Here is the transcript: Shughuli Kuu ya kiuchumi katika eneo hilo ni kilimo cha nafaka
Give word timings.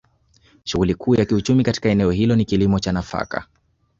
Shughuli 0.63 0.95
Kuu 0.95 1.15
ya 1.15 1.25
kiuchumi 1.25 1.63
katika 1.63 1.89
eneo 1.89 2.11
hilo 2.11 2.35
ni 2.35 2.45
kilimo 2.45 2.79
cha 2.79 2.91
nafaka 2.91 3.47